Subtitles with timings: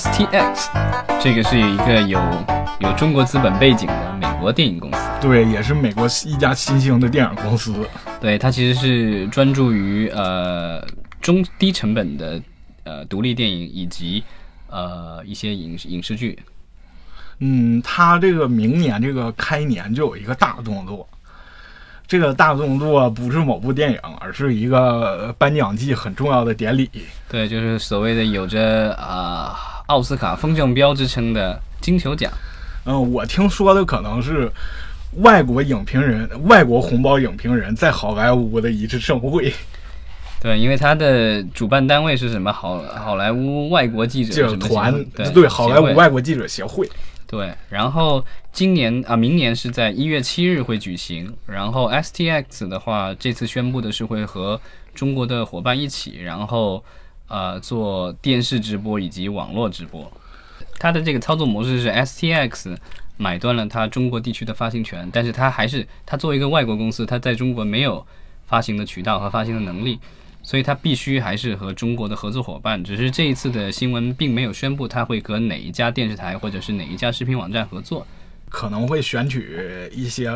[0.00, 0.70] STX，
[1.22, 2.18] 这个是一个有
[2.80, 4.98] 有中国资本背景的美国电影公司。
[5.20, 7.86] 对，也是美国一家新兴的电影公司。
[8.18, 10.82] 对，它其实是专注于呃
[11.20, 12.40] 中低成本的
[12.84, 14.24] 呃独立电影以及
[14.68, 16.38] 呃一些影影视剧。
[17.40, 21.06] 嗯，它这个明年这个开年就有一个大动作。
[22.08, 26.90] 这个大动作不是某部电影，而是一个颁奖季很重要的典礼。
[27.28, 32.30] 对，就是所谓的有着啊奥斯卡风向标之称的金球奖。
[32.84, 34.48] 嗯，我听说的可能是
[35.16, 39.52] 外国影评人、外国红包影评人在好莱坞的一次盛会。
[40.40, 42.52] 对，因为它的主办单位是什么？
[42.52, 46.88] 好好莱坞外国记者团，对对，好莱坞外国记者协会。
[47.26, 51.36] 对，然后今年啊，明年是在一月七日会举行。
[51.46, 54.60] 然后 STX 的话，这次宣布的是会和
[54.94, 56.82] 中国的伙伴一起，然后
[57.30, 60.12] 呃做电视直播以及网络直播。
[60.78, 62.76] 它的这个操作模式是 STX
[63.16, 68.06] 买断了它中国地区的发行权，但是它还是它作为一个外国公司，它在中国没有
[68.46, 69.98] 发行的渠道和发行的能力。
[70.42, 78.06] 所以它必须还是和中国的合作伙伴，只是这一次的新闻并没有宣布它会和哪一家电视台或者是哪一家视频网站合作，
[78.50, 80.30] 可能会选取一些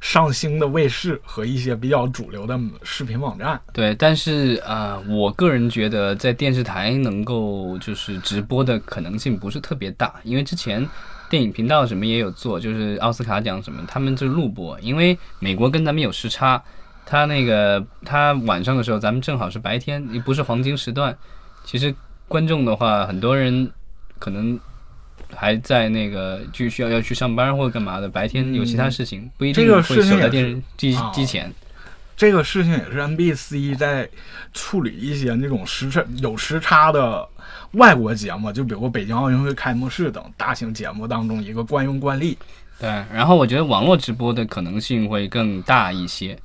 [0.00, 3.60] 上星的卫视和一些比较主流的视频网站。
[3.72, 10.88] 对，但是啊，我个人觉得在电视台能够就是直播的可能性不是特别大，因为之前
[11.28, 16.62] 电影频道什么也有做，就是奥斯卡奖什么，他们就录播，因为美国跟咱们有时差。
[17.08, 21.16] 他那个，他晚上的时候，咱们正好是白天，也不是黄金时段。
[21.64, 21.94] 其实
[22.26, 23.70] 观众的话，很多人
[24.18, 24.58] 可能
[25.36, 31.52] 还在那个就需要要去上班或者干嘛的，白天有其他事情，不一定会守在电视机机前。
[32.16, 34.08] 这个事情也是 NBC 在
[34.54, 37.28] 处理一些那种时差有时差的
[37.72, 42.38] 外国节目，就比如北京奥运会开幕式等大型节目当中一个惯用惯例。
[42.80, 46.38] 对，然后我觉得网络直播的可能性会更大一些。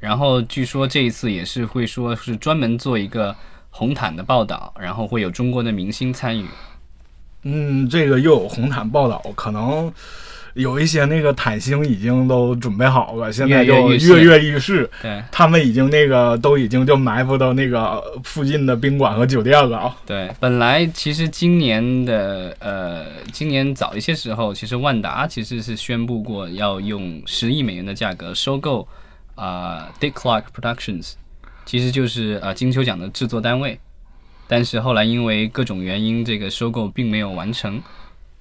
[0.00, 3.36] 然后据说这一次也是会说是专门做一个
[3.68, 6.46] 红毯的报道，然后会有中国的明星参与。
[7.42, 9.92] 嗯，这个又有红毯报道，可能
[10.54, 14.88] 有一些那个毯星已经都准备好了，现在就跃跃欲试。
[15.00, 19.96] 对，他们已经那个都已经就埋伏到那个附近的宾馆和酒店了啊。
[20.04, 28.86] 对，本来其实今年的呃，今年早一些时候，其实万达其实是宣布过要用十亿美元的价格收购。
[29.40, 31.12] 啊，Dick Clark Productions，
[31.64, 33.78] 其实就是啊金球奖的制作单位，
[34.48, 37.80] 但是后来因为各种原因，这个收购并没有完成。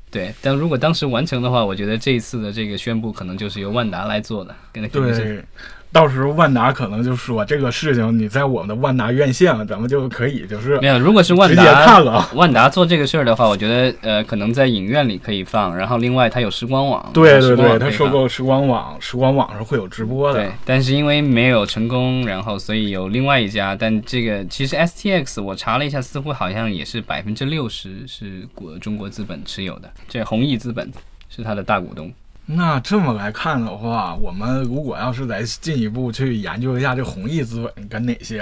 [0.09, 5.45] 对，但如果当时完成的话，我觉得这一次的这个宣布可能就是由万达来做的，跟那肯定是。
[5.91, 10.99] 到时候万达可能就说这个事情，你在我们的万达院线，咱们就可以就是没有。
[10.99, 15.75] 如果是万达看了，万达做这个事儿的话，我觉得呃，可能在影院里可以放。
[15.75, 20.39] 然后另外它有时光网，对对对，它收购时光网，时光网上会有直播的。
[20.39, 23.75] 对，但是因为没有成功，然后所以有另外一家。
[23.75, 30.91] 但这个其实 STX 我查了一下，似乎好像也是百分之六十是国中国资本持有的，这弘毅资本
[31.29, 32.11] 是它的大股东。
[32.49, 38.41] 那这么来看的话，我们如果要是再进一步去研究一下这弘毅资本跟哪些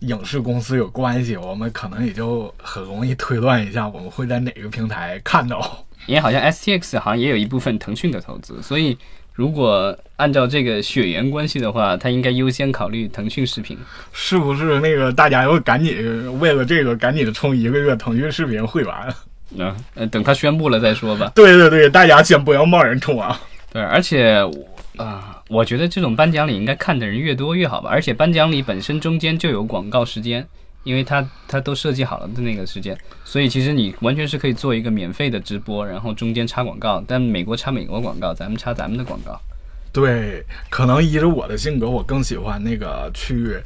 [0.00, 5.84] 影视公司有关系，我们可能也就很容易推断一下，我们会在哪个平台看到。
[6.06, 8.96] 因为好像 STX 好像也有一部分腾讯的投资，所以
[9.34, 13.78] 如果按照这个血缘关系的话，它应该优先考虑腾讯视频。
[14.12, 18.92] 是不是那个大家要赶紧为了这个赶紧充一个月腾讯视频会员？
[19.58, 21.30] 啊，呃，等他宣布了再说吧。
[21.34, 23.40] 对对对，大家先不要贸然冲啊。
[23.72, 24.38] 对，而且
[24.96, 27.90] 啊，我觉得这种颁奖礼应该看的人越多越好吧。
[27.90, 30.46] 而且颁奖礼本身中间就有广告时间，
[30.84, 37.02] 因为它它都设计好了的那个时间，所以其实你完全是可以做一个免费的直播，然后中间插广告。
[37.06, 39.40] 但美国插美国广告，咱们插咱们的广告。
[39.92, 43.58] 对，可能依着我的性格，我更喜欢那个去。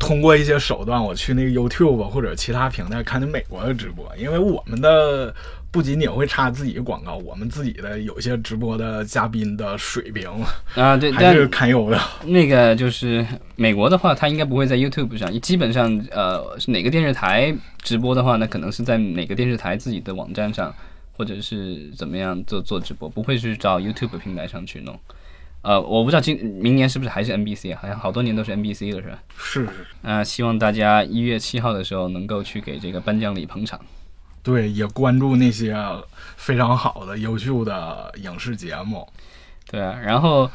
[0.00, 5.32] 通过一些手段，我去那个 YouTube 或者其他平台看的美国的直播，因为我们的
[5.70, 10.28] 不仅仅会插自己的广告，我们自己的有些直播的嘉宾的水平
[10.74, 12.00] 啊，对，还是堪忧的。
[12.24, 20.74] 那个就是美国的话，它应该不会在 YouTube 上，基本上呃是哪个电视台直播的话，那可能是在哪个电视台自己的网站上，
[21.12, 24.98] 或者是怎么样做做直播，不会去找 YouTube 平台上去弄。
[25.62, 29.18] 呃，我不知道今明年是不是还是 NBC，好像好多年都是 NBC 了，是吧？
[29.36, 29.68] 是。
[30.02, 33.78] 啊，希望大家一月七号的时候能够去给这个颁奖礼捧场。
[34.42, 35.76] 对，也关注那些
[36.36, 39.06] 非常好的、优秀的影视节目。
[39.70, 40.50] 对啊，然后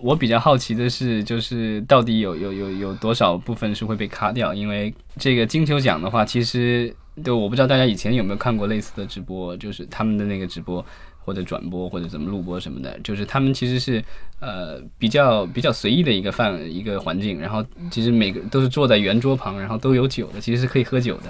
[0.00, 4.54] 我比较好奇的是，就是到底有有有有多少部分是会被卡掉？
[4.54, 6.92] 因为这个金球奖的话，其实
[7.22, 10.84] 对，我不知道大家以前有没有看过类似的直播，就是他们的那个直播
[11.28, 14.02] 或者转播或者怎么录播什么的，就是他们其实是
[14.40, 21.24] 呃比较比较随意的一个范一个环境，然后其实每个都是坐在圆桌旁，然后都有酒的，其实是可以喝酒的。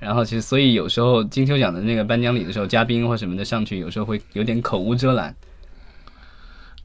[0.00, 5.32] 然后其实所以有时候金秋奖的那个颁奖礼的时候，嘉宾或什么的上去，有时候会有点口无遮拦。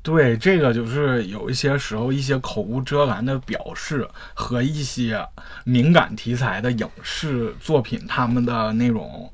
[0.02, 5.26] 对，这个就是有一些时候一些口无遮拦的表示和一些
[5.64, 9.32] 敏感题材的影视作品，他们的那种，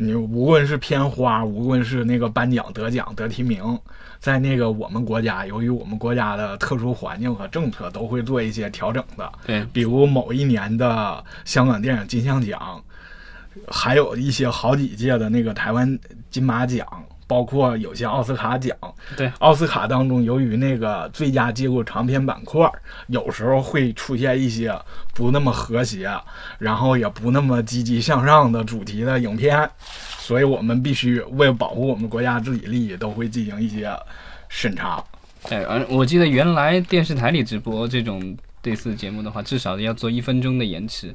[0.00, 3.76] 你无论是片花，无论是那个颁奖得奖得提名，
[4.20, 9.32] 在那个我们国家，由于我们国家的特殊环境和政策，都会做一些调整的。
[9.44, 12.80] 对，比如某一年的香港电影金像奖，
[13.66, 15.98] 还有一些好几届的那个台湾
[16.30, 16.86] 金马奖。
[17.28, 18.76] 包括有些奥斯卡奖，
[19.16, 22.68] 对奥斯卡当中，由于那个最佳纪录长片板块，
[23.08, 24.74] 有时候会出现一些
[25.14, 26.10] 不那么和谐，
[26.58, 29.70] 然后也不那么积极向上的主题的影片，
[30.18, 33.94] 所以我们必须为保护我们国家自己利益，都会进行一些
[34.48, 35.04] 审查。
[35.50, 41.14] 哎，而我记得原来电视台里直播这种类似节目的话，至少要做一分钟的延迟。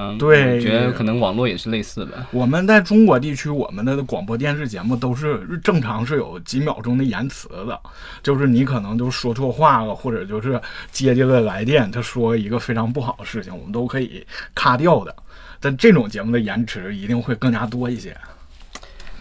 [0.00, 2.24] 嗯，对，觉得可能网络也是类似的。
[2.30, 7.76] 我们在中国地区，我们的广播电视节目都是正常是有几秒钟的延迟的，
[8.22, 10.60] 就是你可能就说错话了，或者就是
[10.92, 14.24] 接这个来电，他说一个非常不好的事情，我们都可以
[14.54, 15.12] 卡掉的。
[15.58, 18.16] 但这种节目的延迟一定会更加多一些。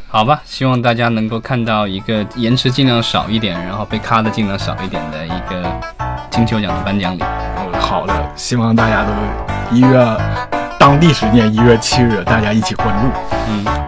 [0.08, 5.82] 好吧，希望大家能够看到一个延迟尽量少一点，然后被卡的尽量少一点的一个
[6.30, 7.24] 金球奖的颁奖礼。
[7.80, 10.57] 好的，希望大家都一月。
[10.88, 13.10] 当地时间一月七日，大家一起关注。
[13.50, 13.87] 嗯。